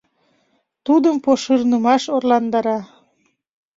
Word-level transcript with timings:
Тудым 0.85 1.15
пошырнымаш 1.23 2.03
орландара. 2.15 2.79